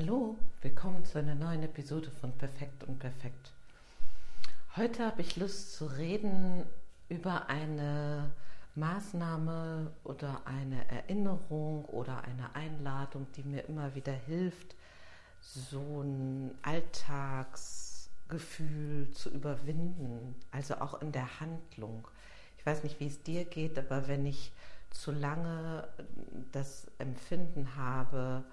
Hallo, 0.00 0.36
willkommen 0.62 1.04
zu 1.04 1.18
einer 1.18 1.34
neuen 1.34 1.62
Episode 1.62 2.10
von 2.10 2.32
Perfekt 2.32 2.84
und 2.84 2.98
Perfekt. 2.98 3.52
Heute 4.74 5.04
habe 5.04 5.20
ich 5.20 5.36
Lust 5.36 5.74
zu 5.74 5.84
reden 5.84 6.64
über 7.10 7.50
eine 7.50 8.30
Maßnahme 8.76 9.92
oder 10.04 10.40
eine 10.46 10.88
Erinnerung 10.88 11.84
oder 11.84 12.24
eine 12.24 12.54
Einladung, 12.54 13.26
die 13.36 13.42
mir 13.42 13.68
immer 13.68 13.94
wieder 13.94 14.14
hilft, 14.14 14.74
so 15.42 16.00
ein 16.00 16.54
Alltagsgefühl 16.62 19.10
zu 19.10 19.28
überwinden, 19.28 20.34
also 20.50 20.76
auch 20.76 21.02
in 21.02 21.12
der 21.12 21.40
Handlung. 21.40 22.08
Ich 22.56 22.64
weiß 22.64 22.84
nicht, 22.84 23.00
wie 23.00 23.08
es 23.08 23.22
dir 23.22 23.44
geht, 23.44 23.78
aber 23.78 24.08
wenn 24.08 24.24
ich 24.24 24.50
zu 24.88 25.12
lange 25.12 25.86
das 26.52 26.86
Empfinden 26.98 27.76
habe, 27.76 28.44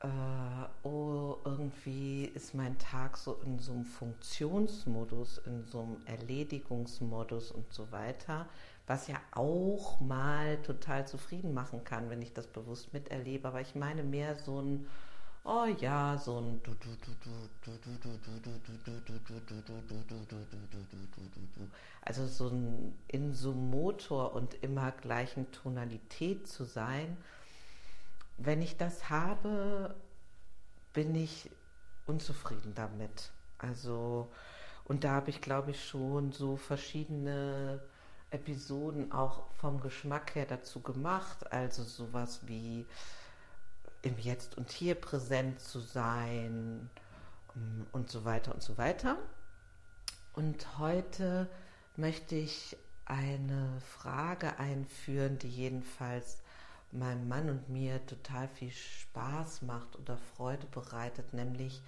äh, 0.00 0.86
oh, 0.86 1.38
irgendwie 1.44 2.26
ist 2.26 2.54
mein 2.54 2.78
Tag 2.78 3.16
so 3.16 3.40
in 3.44 3.58
so 3.58 3.72
einem 3.72 3.84
Funktionsmodus, 3.84 5.38
in 5.38 5.64
so 5.64 5.80
einem 5.80 5.96
Erledigungsmodus 6.04 7.50
und 7.50 7.72
so 7.72 7.90
weiter, 7.90 8.46
was 8.86 9.08
ja 9.08 9.16
auch 9.32 10.00
mal 10.00 10.58
total 10.62 11.06
zufrieden 11.06 11.52
machen 11.52 11.82
kann, 11.82 12.10
wenn 12.10 12.22
ich 12.22 12.32
das 12.32 12.46
bewusst 12.46 12.92
miterlebe. 12.92 13.48
Aber 13.48 13.60
ich 13.60 13.74
meine 13.74 14.04
mehr 14.04 14.36
so 14.36 14.60
ein, 14.62 14.86
oh 15.44 15.66
ja, 15.80 16.16
so 16.16 16.40
ein 16.40 16.60
also 22.02 22.26
so 22.26 22.48
ein 22.48 22.94
in 23.08 23.34
so 23.34 23.52
Motor 23.52 24.32
und 24.32 24.54
immer 24.62 24.92
gleichen 24.92 25.50
Tonalität 25.50 26.46
zu 26.46 26.64
sein 26.64 27.16
wenn 28.38 28.62
ich 28.62 28.76
das 28.76 29.10
habe, 29.10 29.94
bin 30.92 31.14
ich 31.14 31.50
unzufrieden 32.06 32.74
damit. 32.74 33.32
Also, 33.58 34.30
und 34.84 35.04
da 35.04 35.10
habe 35.10 35.30
ich, 35.30 35.40
glaube 35.40 35.72
ich, 35.72 35.84
schon 35.86 36.32
so 36.32 36.56
verschiedene 36.56 37.82
Episoden 38.30 39.12
auch 39.12 39.50
vom 39.56 39.80
Geschmack 39.80 40.34
her 40.34 40.46
dazu 40.46 40.80
gemacht. 40.80 41.52
Also 41.52 41.82
sowas 41.82 42.46
wie 42.46 42.86
im 44.02 44.16
Jetzt 44.18 44.56
und 44.56 44.70
Hier 44.70 44.94
präsent 44.94 45.60
zu 45.60 45.80
sein 45.80 46.88
mm, 47.54 47.82
und 47.92 48.10
so 48.10 48.24
weiter 48.24 48.54
und 48.54 48.62
so 48.62 48.78
weiter. 48.78 49.18
Und 50.34 50.78
heute 50.78 51.50
möchte 51.96 52.36
ich 52.36 52.76
eine 53.04 53.80
Frage 53.80 54.58
einführen, 54.58 55.38
die 55.38 55.48
jedenfalls 55.48 56.42
meinem 56.92 57.28
Mann 57.28 57.50
und 57.50 57.68
mir 57.68 58.04
total 58.06 58.48
viel 58.48 58.70
Spaß 58.70 59.62
macht 59.62 59.96
oder 59.96 60.16
Freude 60.36 60.66
bereitet, 60.66 61.34
nämlich, 61.34 61.82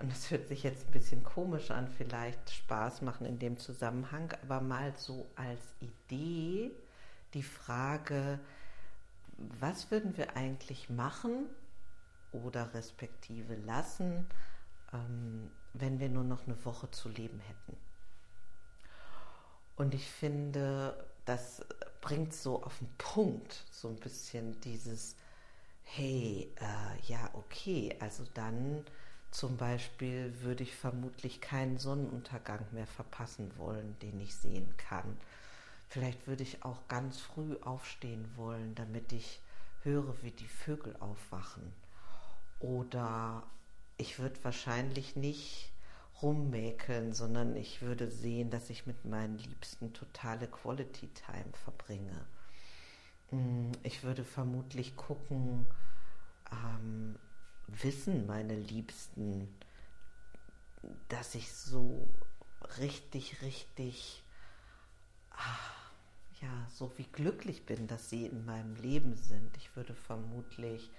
und 0.00 0.10
das 0.10 0.30
hört 0.30 0.48
sich 0.48 0.62
jetzt 0.62 0.86
ein 0.86 0.92
bisschen 0.92 1.24
komisch 1.24 1.70
an, 1.70 1.88
vielleicht 1.88 2.50
Spaß 2.50 3.02
machen 3.02 3.26
in 3.26 3.38
dem 3.38 3.56
Zusammenhang, 3.56 4.32
aber 4.42 4.60
mal 4.60 4.94
so 4.96 5.26
als 5.36 5.60
Idee 5.80 6.70
die 7.34 7.42
Frage, 7.42 8.38
was 9.38 9.90
würden 9.90 10.16
wir 10.16 10.36
eigentlich 10.36 10.90
machen 10.90 11.46
oder 12.32 12.74
respektive 12.74 13.54
lassen, 13.54 14.26
ähm, 14.92 15.50
wenn 15.74 16.00
wir 16.00 16.08
nur 16.08 16.24
noch 16.24 16.46
eine 16.46 16.62
Woche 16.64 16.90
zu 16.90 17.08
leben 17.08 17.40
hätten. 17.40 17.76
Und 19.76 19.94
ich 19.94 20.08
finde, 20.10 20.96
das 21.26 21.62
bringt 22.00 22.32
so 22.32 22.62
auf 22.62 22.78
den 22.78 22.88
Punkt 22.98 23.64
so 23.70 23.88
ein 23.88 23.96
bisschen 23.96 24.58
dieses, 24.62 25.16
hey, 25.82 26.50
äh, 26.56 27.02
ja, 27.06 27.30
okay, 27.34 27.94
also 28.00 28.24
dann 28.34 28.84
zum 29.30 29.56
Beispiel 29.56 30.32
würde 30.40 30.62
ich 30.62 30.74
vermutlich 30.74 31.40
keinen 31.40 31.78
Sonnenuntergang 31.78 32.64
mehr 32.72 32.86
verpassen 32.86 33.50
wollen, 33.58 33.96
den 34.00 34.20
ich 34.20 34.34
sehen 34.34 34.72
kann. 34.78 35.18
Vielleicht 35.88 36.26
würde 36.26 36.42
ich 36.42 36.64
auch 36.64 36.88
ganz 36.88 37.20
früh 37.20 37.56
aufstehen 37.60 38.28
wollen, 38.36 38.74
damit 38.74 39.12
ich 39.12 39.40
höre, 39.82 40.22
wie 40.22 40.30
die 40.30 40.48
Vögel 40.48 40.96
aufwachen. 41.00 41.72
Oder 42.60 43.42
ich 43.96 44.18
würde 44.18 44.42
wahrscheinlich 44.42 45.16
nicht 45.16 45.70
rummäkeln, 46.22 47.12
sondern 47.12 47.56
ich 47.56 47.82
würde 47.82 48.10
sehen, 48.10 48.50
dass 48.50 48.70
ich 48.70 48.86
mit 48.86 49.04
meinen 49.04 49.38
Liebsten 49.38 49.92
totale 49.92 50.46
Quality 50.46 51.08
Time 51.08 51.52
verbringe. 51.64 52.26
Mm, 53.30 53.72
ich 53.82 54.02
würde 54.02 54.24
vermutlich 54.24 54.96
gucken, 54.96 55.66
ähm, 56.50 57.16
wissen 57.66 58.26
meine 58.26 58.56
Liebsten, 58.56 59.48
dass 61.08 61.34
ich 61.34 61.52
so 61.52 62.08
richtig, 62.78 63.42
richtig, 63.42 64.22
ach, 65.30 65.90
ja, 66.40 66.68
so 66.70 66.92
wie 66.96 67.04
glücklich 67.04 67.66
bin, 67.66 67.86
dass 67.86 68.10
sie 68.10 68.26
in 68.26 68.44
meinem 68.44 68.76
Leben 68.76 69.16
sind. 69.16 69.56
Ich 69.56 69.74
würde 69.74 69.94
vermutlich 69.94 70.90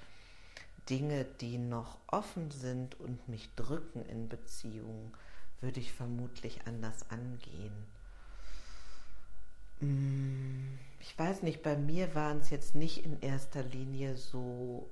Dinge, 0.89 1.25
die 1.41 1.57
noch 1.57 1.97
offen 2.07 2.51
sind 2.51 2.99
und 2.99 3.27
mich 3.27 3.53
drücken 3.55 4.05
in 4.05 4.29
Beziehungen, 4.29 5.13
würde 5.61 5.79
ich 5.79 5.91
vermutlich 5.93 6.61
anders 6.65 7.09
angehen. 7.09 7.73
Mm, 9.79 10.77
ich 10.99 11.17
weiß 11.17 11.43
nicht, 11.43 11.61
bei 11.61 11.75
mir 11.75 12.15
waren 12.15 12.39
es 12.39 12.49
jetzt 12.49 12.75
nicht 12.75 13.05
in 13.05 13.21
erster 13.21 13.63
Linie 13.63 14.17
so 14.17 14.89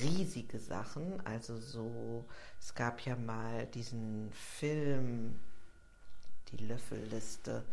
riesige 0.00 0.58
Sachen, 0.58 1.24
also 1.26 1.58
so, 1.58 2.24
es 2.60 2.74
gab 2.74 3.00
ja 3.00 3.16
mal 3.16 3.66
diesen 3.66 4.30
Film, 4.32 5.40
die 6.52 6.64
Löffelliste, 6.66 7.64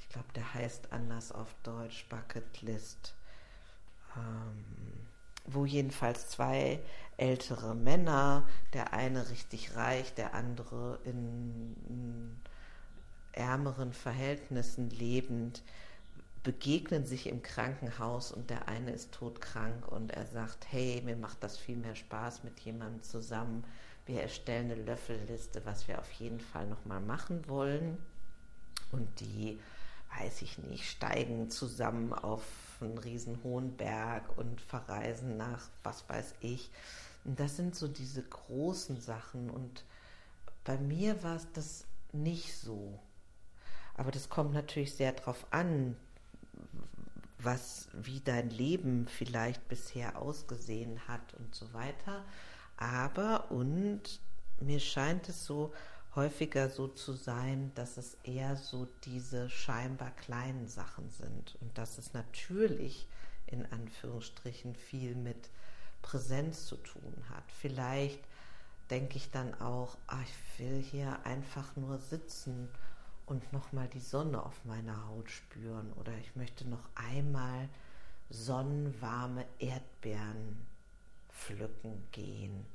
ich 0.00 0.08
glaube, 0.10 0.28
der 0.34 0.54
heißt 0.54 0.92
anders 0.92 1.32
auf 1.32 1.54
Deutsch, 1.62 2.06
Bucket 2.08 2.62
List. 2.62 3.14
Ähm, 4.16 4.99
wo 5.46 5.64
jedenfalls 5.64 6.28
zwei 6.28 6.80
ältere 7.16 7.74
Männer, 7.74 8.46
der 8.72 8.92
eine 8.92 9.30
richtig 9.30 9.76
reich, 9.76 10.14
der 10.14 10.34
andere 10.34 10.98
in, 11.04 11.76
in 11.88 12.40
ärmeren 13.32 13.92
Verhältnissen 13.92 14.90
lebend, 14.90 15.62
begegnen 16.42 17.04
sich 17.04 17.26
im 17.26 17.42
Krankenhaus 17.42 18.32
und 18.32 18.48
der 18.48 18.68
eine 18.68 18.92
ist 18.92 19.12
todkrank 19.12 19.86
und 19.88 20.10
er 20.12 20.26
sagt, 20.26 20.66
hey, 20.70 21.02
mir 21.04 21.16
macht 21.16 21.42
das 21.42 21.58
viel 21.58 21.76
mehr 21.76 21.94
Spaß 21.94 22.44
mit 22.44 22.58
jemandem 22.60 23.02
zusammen. 23.02 23.64
Wir 24.06 24.22
erstellen 24.22 24.70
eine 24.70 24.82
Löffelliste, 24.82 25.64
was 25.66 25.86
wir 25.86 25.98
auf 25.98 26.10
jeden 26.12 26.40
Fall 26.40 26.66
nochmal 26.66 27.00
machen 27.00 27.46
wollen. 27.46 27.98
Und 28.90 29.20
die, 29.20 29.60
weiß 30.18 30.42
ich 30.42 30.58
nicht, 30.58 30.88
steigen 30.88 31.50
zusammen 31.50 32.12
auf 32.14 32.42
einen 32.86 32.98
riesen 32.98 33.42
hohen 33.42 33.76
Berg 33.76 34.36
und 34.36 34.60
verreisen 34.60 35.36
nach 35.36 35.68
was 35.82 36.08
weiß 36.08 36.34
ich. 36.40 36.70
Und 37.24 37.38
das 37.38 37.56
sind 37.56 37.74
so 37.74 37.88
diese 37.88 38.22
großen 38.22 39.00
Sachen. 39.00 39.50
Und 39.50 39.84
bei 40.64 40.78
mir 40.78 41.22
war 41.22 41.36
es 41.36 41.46
das 41.52 41.84
nicht 42.12 42.56
so. 42.56 42.98
Aber 43.94 44.10
das 44.10 44.28
kommt 44.28 44.54
natürlich 44.54 44.94
sehr 44.94 45.12
darauf 45.12 45.46
an, 45.50 45.96
was, 47.38 47.88
wie 47.92 48.20
dein 48.20 48.50
Leben 48.50 49.06
vielleicht 49.06 49.68
bisher 49.68 50.20
ausgesehen 50.20 51.06
hat 51.08 51.34
und 51.34 51.54
so 51.54 51.72
weiter. 51.72 52.24
Aber 52.76 53.50
und 53.50 54.20
mir 54.60 54.80
scheint 54.80 55.28
es 55.28 55.44
so, 55.44 55.72
häufiger 56.14 56.68
so 56.68 56.88
zu 56.88 57.12
sein, 57.12 57.72
dass 57.74 57.96
es 57.96 58.16
eher 58.24 58.56
so 58.56 58.88
diese 59.04 59.48
scheinbar 59.48 60.10
kleinen 60.10 60.68
Sachen 60.68 61.08
sind. 61.10 61.56
Und 61.60 61.76
dass 61.78 61.98
es 61.98 62.12
natürlich 62.12 63.06
in 63.46 63.64
Anführungsstrichen 63.72 64.74
viel 64.74 65.14
mit 65.14 65.50
Präsenz 66.02 66.66
zu 66.66 66.76
tun 66.76 67.14
hat. 67.30 67.44
Vielleicht 67.60 68.20
denke 68.90 69.16
ich 69.16 69.30
dann 69.30 69.54
auch, 69.60 69.96
ach, 70.06 70.22
ich 70.22 70.58
will 70.58 70.82
hier 70.82 71.24
einfach 71.24 71.76
nur 71.76 71.98
sitzen 71.98 72.68
und 73.26 73.52
nochmal 73.52 73.88
die 73.88 74.00
Sonne 74.00 74.42
auf 74.42 74.64
meiner 74.64 75.06
Haut 75.08 75.30
spüren. 75.30 75.92
Oder 75.94 76.12
ich 76.18 76.34
möchte 76.34 76.68
noch 76.68 76.88
einmal 76.94 77.68
sonnenwarme 78.30 79.44
Erdbeeren 79.58 80.66
pflücken 81.28 82.02
gehen 82.12 82.66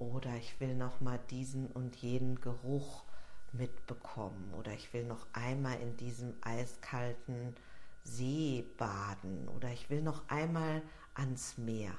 oder 0.00 0.34
ich 0.36 0.58
will 0.58 0.74
noch 0.74 1.00
mal 1.00 1.20
diesen 1.30 1.68
und 1.68 1.94
jenen 1.96 2.40
Geruch 2.40 3.04
mitbekommen 3.52 4.52
oder 4.58 4.72
ich 4.72 4.92
will 4.92 5.04
noch 5.04 5.26
einmal 5.32 5.78
in 5.80 5.96
diesem 5.96 6.34
eiskalten 6.40 7.54
See 8.02 8.64
baden 8.78 9.48
oder 9.48 9.70
ich 9.70 9.90
will 9.90 10.02
noch 10.02 10.28
einmal 10.28 10.82
ans 11.14 11.58
Meer. 11.58 11.94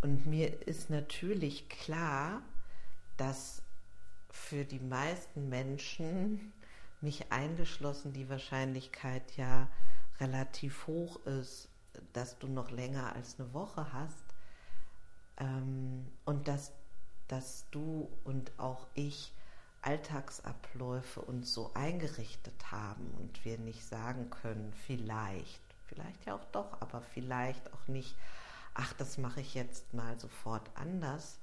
Und 0.00 0.26
mir 0.26 0.66
ist 0.66 0.88
natürlich 0.90 1.68
klar, 1.68 2.40
dass 3.16 3.62
für 4.30 4.64
die 4.64 4.80
meisten 4.80 5.48
Menschen, 5.48 6.52
mich 7.00 7.32
eingeschlossen, 7.32 8.12
die 8.12 8.28
Wahrscheinlichkeit 8.28 9.36
ja 9.36 9.68
relativ 10.20 10.86
hoch 10.86 11.24
ist, 11.26 11.68
dass 12.12 12.38
du 12.38 12.46
noch 12.46 12.70
länger 12.70 13.12
als 13.16 13.40
eine 13.40 13.52
Woche 13.52 13.92
hast, 13.92 14.24
ähm, 15.38 16.06
und 16.24 16.48
dass, 16.48 16.72
dass 17.32 17.64
du 17.70 18.10
und 18.24 18.52
auch 18.58 18.86
ich 18.92 19.32
Alltagsabläufe 19.80 21.22
uns 21.22 21.54
so 21.54 21.70
eingerichtet 21.72 22.70
haben 22.70 23.10
und 23.18 23.42
wir 23.46 23.56
nicht 23.56 23.86
sagen 23.86 24.28
können, 24.28 24.70
vielleicht, 24.86 25.62
vielleicht 25.86 26.26
ja 26.26 26.34
auch 26.34 26.44
doch, 26.52 26.78
aber 26.82 27.00
vielleicht 27.00 27.72
auch 27.72 27.88
nicht, 27.88 28.14
ach, 28.74 28.92
das 28.92 29.16
mache 29.16 29.40
ich 29.40 29.54
jetzt 29.54 29.94
mal 29.94 30.20
sofort 30.20 30.68
anders. 30.74 31.38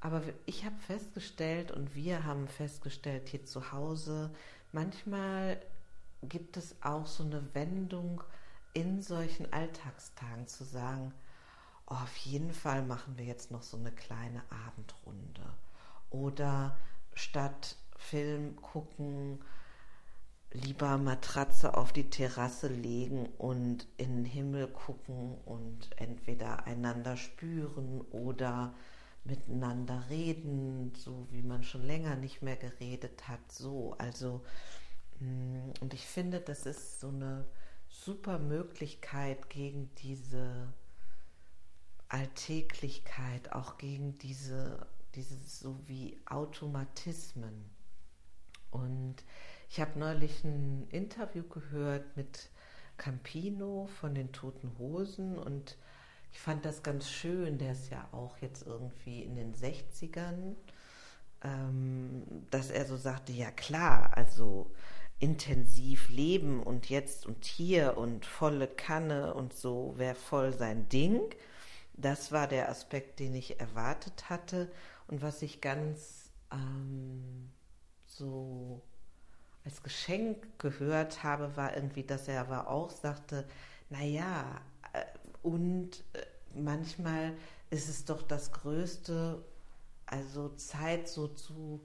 Aber 0.00 0.22
ich 0.46 0.64
habe 0.64 0.76
festgestellt 0.86 1.72
und 1.72 1.96
wir 1.96 2.22
haben 2.22 2.46
festgestellt 2.46 3.28
hier 3.28 3.44
zu 3.44 3.72
Hause, 3.72 4.30
manchmal 4.70 5.60
gibt 6.22 6.56
es 6.56 6.76
auch 6.80 7.06
so 7.06 7.24
eine 7.24 7.42
Wendung 7.54 8.22
in 8.72 9.02
solchen 9.02 9.52
Alltagstagen 9.52 10.46
zu 10.46 10.62
sagen, 10.62 11.12
oh, 11.88 11.94
auf 11.94 12.16
jeden 12.18 12.52
Fall 12.52 12.82
machen 12.82 13.16
wir 13.16 13.24
jetzt 13.24 13.50
noch 13.50 13.62
so 13.62 13.76
eine 13.76 13.92
kleine 13.92 14.42
Abendrunde. 14.66 15.54
Oder 16.10 16.76
statt 17.14 17.76
Film 17.96 18.56
gucken, 18.56 19.40
lieber 20.52 20.96
Matratze 20.96 21.76
auf 21.76 21.92
die 21.92 22.08
Terrasse 22.08 22.68
legen 22.68 23.26
und 23.38 23.86
in 23.96 24.16
den 24.16 24.24
Himmel 24.24 24.68
gucken 24.68 25.36
und 25.44 25.90
entweder 25.96 26.66
einander 26.66 27.16
spüren 27.16 28.00
oder 28.12 28.74
miteinander 29.24 30.04
reden, 30.08 30.92
so 30.96 31.26
wie 31.30 31.42
man 31.42 31.62
schon 31.62 31.82
länger 31.82 32.16
nicht 32.16 32.40
mehr 32.40 32.56
geredet 32.56 33.28
hat, 33.28 33.52
so. 33.52 33.94
Also, 33.98 34.42
mm, 35.20 35.72
und 35.80 35.92
ich 35.92 36.06
finde, 36.06 36.40
das 36.40 36.64
ist 36.64 37.00
so 37.00 37.08
eine 37.08 37.44
super 37.88 38.38
Möglichkeit 38.38 39.50
gegen 39.50 39.90
diese 39.96 40.72
Alltäglichkeit, 42.08 43.52
auch 43.52 43.78
gegen 43.78 44.18
diese, 44.18 44.86
diese 45.14 45.36
so 45.36 45.78
wie 45.86 46.18
Automatismen. 46.26 47.70
Und 48.70 49.16
ich 49.70 49.80
habe 49.80 49.98
neulich 49.98 50.44
ein 50.44 50.88
Interview 50.90 51.42
gehört 51.42 52.16
mit 52.16 52.50
Campino 52.96 53.88
von 54.00 54.14
den 54.14 54.32
Toten 54.32 54.72
Hosen 54.78 55.38
und 55.38 55.76
ich 56.32 56.40
fand 56.40 56.64
das 56.64 56.82
ganz 56.82 57.10
schön, 57.10 57.58
der 57.58 57.72
ist 57.72 57.90
ja 57.90 58.06
auch 58.12 58.36
jetzt 58.38 58.66
irgendwie 58.66 59.22
in 59.22 59.36
den 59.36 59.54
60ern, 59.54 60.56
ähm, 61.42 62.22
dass 62.50 62.70
er 62.70 62.84
so 62.84 62.96
sagte, 62.96 63.32
ja 63.32 63.50
klar, 63.50 64.16
also 64.16 64.70
intensiv 65.20 66.10
leben 66.10 66.62
und 66.62 66.88
jetzt 66.90 67.26
und 67.26 67.44
hier 67.44 67.96
und 67.96 68.24
volle 68.24 68.68
Kanne 68.68 69.34
und 69.34 69.52
so 69.54 69.94
wäre 69.96 70.14
voll 70.14 70.52
sein 70.52 70.88
Ding. 70.88 71.20
Das 72.00 72.30
war 72.30 72.46
der 72.46 72.68
Aspekt, 72.68 73.18
den 73.18 73.34
ich 73.34 73.58
erwartet 73.58 74.30
hatte 74.30 74.70
und 75.08 75.20
was 75.20 75.42
ich 75.42 75.60
ganz 75.60 76.30
ähm, 76.52 77.50
so 78.06 78.82
als 79.64 79.82
Geschenk 79.82 80.58
gehört 80.58 81.22
habe, 81.24 81.56
war 81.56 81.74
irgendwie, 81.76 82.04
dass 82.04 82.28
er 82.28 82.40
aber 82.40 82.68
auch 82.68 82.90
sagte, 82.90 83.46
naja, 83.90 84.60
äh, 84.92 85.04
und 85.42 86.04
äh, 86.12 86.24
manchmal 86.54 87.34
ist 87.70 87.88
es 87.88 88.04
doch 88.04 88.22
das 88.22 88.52
Größte, 88.52 89.44
also 90.06 90.50
Zeit 90.50 91.08
so 91.08 91.28
zu 91.28 91.84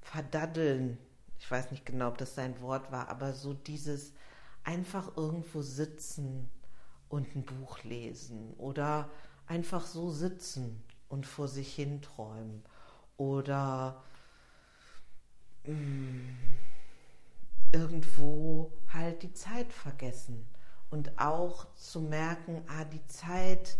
verdaddeln. 0.00 0.98
Ich 1.38 1.50
weiß 1.50 1.70
nicht 1.70 1.86
genau, 1.86 2.08
ob 2.08 2.18
das 2.18 2.34
sein 2.34 2.60
Wort 2.60 2.92
war, 2.92 3.08
aber 3.08 3.32
so 3.32 3.54
dieses 3.54 4.12
einfach 4.62 5.16
irgendwo 5.16 5.62
sitzen 5.62 6.50
und 7.08 7.34
ein 7.34 7.44
Buch 7.44 7.82
lesen 7.82 8.54
oder 8.58 9.10
einfach 9.46 9.86
so 9.86 10.10
sitzen 10.10 10.82
und 11.08 11.26
vor 11.26 11.48
sich 11.48 11.74
hin 11.74 12.02
träumen 12.02 12.62
oder 13.16 14.02
mm, 15.64 16.20
irgendwo 17.72 18.72
halt 18.92 19.22
die 19.22 19.32
Zeit 19.32 19.72
vergessen 19.72 20.46
und 20.90 21.18
auch 21.18 21.66
zu 21.74 22.00
merken, 22.00 22.62
ah, 22.68 22.84
die 22.84 23.04
Zeit 23.06 23.78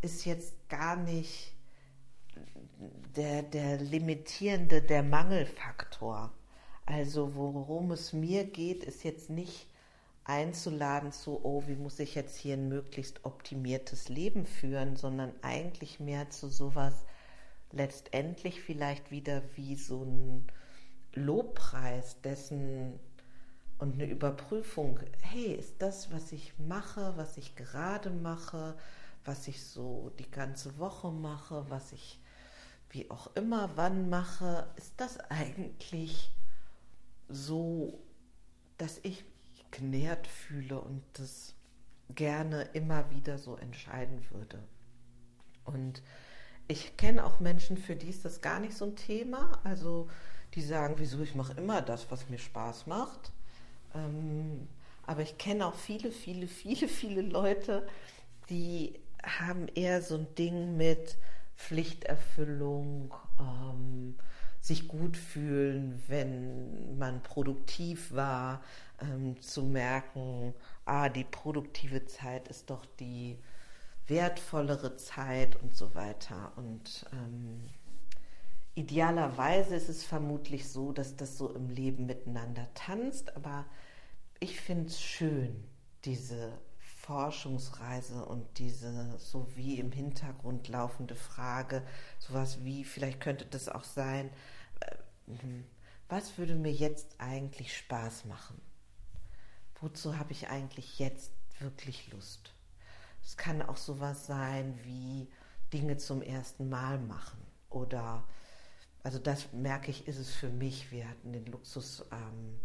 ist 0.00 0.24
jetzt 0.24 0.68
gar 0.68 0.96
nicht 0.96 1.52
der, 3.16 3.42
der 3.42 3.78
limitierende, 3.78 4.82
der 4.82 5.02
Mangelfaktor. 5.02 6.32
Also 6.86 7.34
worum 7.34 7.92
es 7.92 8.12
mir 8.12 8.44
geht, 8.44 8.84
ist 8.84 9.04
jetzt 9.04 9.30
nicht 9.30 9.66
einzuladen 10.24 11.12
zu, 11.12 11.40
oh, 11.44 11.64
wie 11.66 11.76
muss 11.76 11.98
ich 11.98 12.14
jetzt 12.14 12.36
hier 12.36 12.54
ein 12.54 12.68
möglichst 12.68 13.24
optimiertes 13.24 14.08
Leben 14.08 14.46
führen, 14.46 14.96
sondern 14.96 15.32
eigentlich 15.42 16.00
mehr 16.00 16.30
zu 16.30 16.48
sowas 16.48 17.04
letztendlich 17.72 18.62
vielleicht 18.62 19.10
wieder 19.10 19.42
wie 19.56 19.76
so 19.76 20.04
ein 20.04 20.46
Lobpreis 21.12 22.20
dessen 22.22 22.98
und 23.78 23.94
eine 23.94 24.06
Überprüfung, 24.06 25.00
hey, 25.20 25.54
ist 25.54 25.82
das, 25.82 26.12
was 26.12 26.32
ich 26.32 26.58
mache, 26.58 27.14
was 27.16 27.36
ich 27.36 27.56
gerade 27.56 28.10
mache, 28.10 28.76
was 29.24 29.48
ich 29.48 29.62
so 29.64 30.12
die 30.18 30.30
ganze 30.30 30.78
Woche 30.78 31.10
mache, 31.10 31.66
was 31.68 31.92
ich 31.92 32.20
wie 32.90 33.10
auch 33.10 33.34
immer 33.34 33.70
wann 33.74 34.08
mache, 34.08 34.68
ist 34.76 34.94
das 34.96 35.18
eigentlich 35.30 36.30
so, 37.28 37.98
dass 38.78 39.00
ich 39.02 39.24
genährt 39.74 40.26
fühle 40.26 40.80
und 40.80 41.02
das 41.14 41.54
gerne 42.14 42.62
immer 42.72 43.10
wieder 43.10 43.38
so 43.38 43.56
entscheiden 43.56 44.24
würde. 44.30 44.62
Und 45.64 46.02
ich 46.68 46.96
kenne 46.96 47.24
auch 47.24 47.40
Menschen, 47.40 47.76
für 47.76 47.96
die 47.96 48.08
ist 48.08 48.24
das 48.24 48.40
gar 48.40 48.60
nicht 48.60 48.74
so 48.74 48.86
ein 48.86 48.96
Thema. 48.96 49.58
Also 49.64 50.08
die 50.54 50.62
sagen, 50.62 50.94
wieso, 50.98 51.20
ich 51.22 51.34
mache 51.34 51.54
immer 51.54 51.82
das, 51.82 52.10
was 52.10 52.28
mir 52.28 52.38
Spaß 52.38 52.86
macht. 52.86 53.32
Ähm, 53.94 54.68
aber 55.06 55.22
ich 55.22 55.36
kenne 55.38 55.66
auch 55.66 55.74
viele, 55.74 56.10
viele, 56.10 56.46
viele, 56.46 56.88
viele 56.88 57.22
Leute, 57.22 57.86
die 58.48 58.98
haben 59.22 59.68
eher 59.68 60.02
so 60.02 60.16
ein 60.16 60.34
Ding 60.36 60.76
mit 60.76 61.16
Pflichterfüllung, 61.56 63.14
ähm, 63.38 64.16
sich 64.64 64.88
gut 64.88 65.18
fühlen, 65.18 66.02
wenn 66.08 66.96
man 66.96 67.22
produktiv 67.22 68.14
war, 68.14 68.62
ähm, 68.98 69.38
zu 69.42 69.62
merken, 69.62 70.54
ah, 70.86 71.10
die 71.10 71.24
produktive 71.24 72.06
Zeit 72.06 72.48
ist 72.48 72.70
doch 72.70 72.86
die 72.98 73.38
wertvollere 74.06 74.96
Zeit 74.96 75.62
und 75.62 75.74
so 75.74 75.94
weiter. 75.94 76.52
Und 76.56 77.04
ähm, 77.12 77.60
idealerweise 78.74 79.74
ist 79.74 79.90
es 79.90 80.02
vermutlich 80.02 80.66
so, 80.66 80.92
dass 80.92 81.14
das 81.14 81.36
so 81.36 81.54
im 81.54 81.68
Leben 81.68 82.06
miteinander 82.06 82.66
tanzt, 82.72 83.36
aber 83.36 83.66
ich 84.40 84.58
finde 84.58 84.86
es 84.86 84.98
schön, 84.98 85.62
diese 86.06 86.58
Forschungsreise 86.78 88.24
und 88.24 88.46
diese 88.58 89.18
so 89.18 89.46
wie 89.56 89.78
im 89.78 89.92
Hintergrund 89.92 90.68
laufende 90.68 91.16
Frage, 91.16 91.82
sowas 92.18 92.64
wie, 92.64 92.82
vielleicht 92.82 93.20
könnte 93.20 93.44
das 93.44 93.68
auch 93.68 93.84
sein, 93.84 94.30
was 96.08 96.38
würde 96.38 96.54
mir 96.54 96.72
jetzt 96.72 97.16
eigentlich 97.18 97.76
Spaß 97.76 98.26
machen? 98.26 98.60
Wozu 99.80 100.18
habe 100.18 100.32
ich 100.32 100.48
eigentlich 100.48 100.98
jetzt 100.98 101.32
wirklich 101.58 102.10
Lust? 102.12 102.54
Es 103.22 103.36
kann 103.36 103.62
auch 103.62 103.76
sowas 103.76 104.26
sein 104.26 104.78
wie 104.84 105.28
Dinge 105.72 105.96
zum 105.96 106.22
ersten 106.22 106.68
Mal 106.68 106.98
machen 106.98 107.40
oder, 107.70 108.24
also 109.02 109.18
das 109.18 109.52
merke 109.52 109.90
ich, 109.90 110.06
ist 110.06 110.18
es 110.18 110.30
für 110.30 110.50
mich. 110.50 110.92
Wir 110.92 111.08
hatten 111.08 111.32
den 111.32 111.46
Luxus, 111.46 112.04
ähm, 112.12 112.60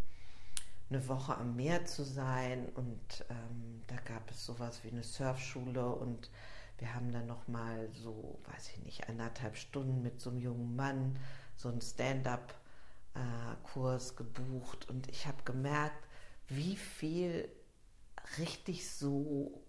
eine 0.90 1.06
Woche 1.08 1.36
am 1.36 1.56
Meer 1.56 1.84
zu 1.86 2.02
sein 2.04 2.68
und 2.74 3.24
ähm, 3.30 3.82
da 3.86 3.96
gab 3.96 4.30
es 4.30 4.44
sowas 4.44 4.82
wie 4.82 4.90
eine 4.90 5.04
Surfschule 5.04 5.88
und 5.88 6.30
wir 6.78 6.94
haben 6.94 7.12
dann 7.12 7.26
noch 7.26 7.46
mal 7.46 7.88
so, 7.92 8.40
weiß 8.52 8.70
ich 8.70 8.82
nicht, 8.84 9.08
eineinhalb 9.08 9.56
Stunden 9.56 10.02
mit 10.02 10.20
so 10.20 10.30
einem 10.30 10.40
jungen 10.40 10.74
Mann 10.74 11.18
so 11.60 11.68
einen 11.68 11.80
Stand-up-Kurs 11.80 14.16
gebucht 14.16 14.88
und 14.88 15.08
ich 15.08 15.26
habe 15.26 15.42
gemerkt, 15.44 16.06
wie 16.48 16.76
viel 16.76 17.48
richtig 18.38 18.88
so 18.90 19.60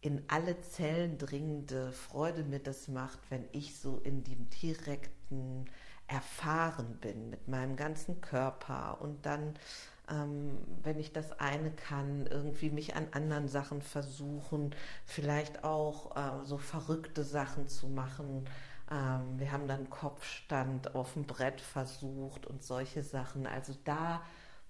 in 0.00 0.22
alle 0.28 0.60
Zellen 0.60 1.18
dringende 1.18 1.92
Freude 1.92 2.44
mir 2.44 2.60
das 2.60 2.88
macht, 2.88 3.18
wenn 3.30 3.44
ich 3.52 3.78
so 3.78 4.00
in 4.04 4.24
dem 4.24 4.48
direkten 4.50 5.66
Erfahren 6.06 6.98
bin 7.00 7.30
mit 7.30 7.48
meinem 7.48 7.76
ganzen 7.76 8.20
Körper 8.20 9.00
und 9.00 9.24
dann 9.24 9.54
ähm, 10.10 10.58
wenn 10.82 10.98
ich 10.98 11.12
das 11.12 11.38
eine 11.40 11.70
kann, 11.70 12.26
irgendwie 12.26 12.70
mich 12.70 12.94
an 12.94 13.06
anderen 13.12 13.48
Sachen 13.48 13.80
versuchen, 13.80 14.74
vielleicht 15.06 15.64
auch 15.64 16.14
äh, 16.16 16.44
so 16.44 16.58
verrückte 16.58 17.24
Sachen 17.24 17.68
zu 17.68 17.88
machen. 17.88 18.46
Ähm, 18.90 19.38
wir 19.38 19.52
haben 19.52 19.68
dann 19.68 19.90
Kopfstand 19.90 20.94
auf 20.94 21.14
dem 21.14 21.24
Brett 21.24 21.60
versucht 21.60 22.46
und 22.46 22.62
solche 22.62 23.02
Sachen. 23.02 23.46
Also 23.46 23.74
da, 23.84 24.22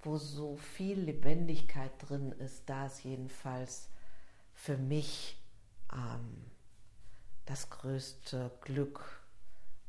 wo 0.03 0.19
so 0.19 0.57
viel 0.57 0.99
Lebendigkeit 1.01 1.93
drin 1.99 2.33
ist, 2.33 2.63
da 2.67 2.87
ist 2.87 3.05
jedenfalls 3.05 3.89
für 4.55 4.77
mich 4.77 5.39
ähm, 5.93 6.45
das 7.47 7.71
größte 7.71 8.51
Glück, 8.61 9.23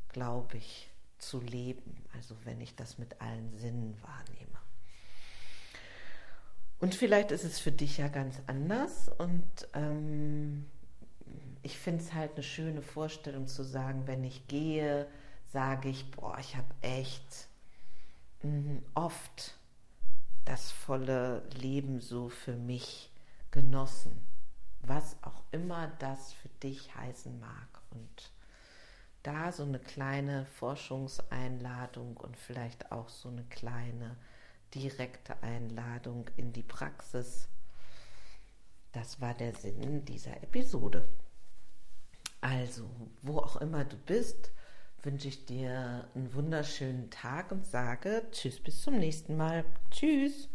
glaube 0.09 0.57
ich, 0.57 0.89
zu 1.17 1.39
leben. 1.39 2.05
Also 2.13 2.35
wenn 2.43 2.61
ich 2.61 2.75
das 2.75 2.97
mit 2.97 3.21
allen 3.21 3.57
Sinnen 3.57 3.97
wahrnehme. 4.01 4.59
Und 6.79 6.93
vielleicht 6.93 7.31
ist 7.31 7.43
es 7.43 7.59
für 7.59 7.71
dich 7.71 7.97
ja 7.97 8.09
ganz 8.09 8.41
anders. 8.47 9.09
Und 9.17 9.43
ähm, 9.73 10.69
ich 11.65 11.79
finde 11.79 12.03
es 12.03 12.13
halt 12.13 12.33
eine 12.33 12.43
schöne 12.43 12.83
Vorstellung 12.83 13.47
zu 13.47 13.63
sagen, 13.63 14.05
wenn 14.05 14.23
ich 14.23 14.47
gehe, 14.47 15.07
sage 15.51 15.89
ich, 15.89 16.11
boah, 16.11 16.37
ich 16.37 16.55
habe 16.55 16.67
echt 16.81 17.47
mh, 18.43 18.83
oft 18.93 19.57
das 20.45 20.71
volle 20.71 21.41
Leben 21.55 22.01
so 22.01 22.29
für 22.29 22.55
mich 22.55 23.11
genossen. 23.49 24.27
Was 24.81 25.17
auch 25.23 25.41
immer 25.51 25.87
das 25.97 26.33
für 26.33 26.49
dich 26.61 26.93
heißen 26.93 27.39
mag. 27.39 27.81
Und 27.89 28.31
da 29.23 29.51
so 29.51 29.63
eine 29.63 29.79
kleine 29.79 30.45
Forschungseinladung 30.45 32.15
und 32.17 32.37
vielleicht 32.37 32.91
auch 32.91 33.09
so 33.09 33.29
eine 33.29 33.43
kleine 33.45 34.17
direkte 34.75 35.41
Einladung 35.41 36.29
in 36.37 36.53
die 36.53 36.61
Praxis. 36.61 37.47
Das 38.91 39.19
war 39.19 39.33
der 39.33 39.55
Sinn 39.55 40.05
dieser 40.05 40.43
Episode. 40.43 41.09
Also, 42.45 42.87
wo 43.23 43.39
auch 43.39 43.55
immer 43.55 43.85
du 43.85 43.97
bist, 43.97 44.51
wünsche 45.01 45.29
ich 45.29 45.47
dir 45.47 46.07
einen 46.13 46.31
wunderschönen 46.35 47.09
Tag 47.09 47.51
und 47.51 47.65
sage 47.65 48.21
Tschüss 48.31 48.59
bis 48.59 48.83
zum 48.83 48.99
nächsten 48.99 49.35
Mal. 49.35 49.65
Tschüss. 49.89 50.47